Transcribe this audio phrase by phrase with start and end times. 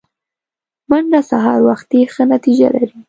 [0.89, 2.89] منډه سهار وختي ښه نتیجه لري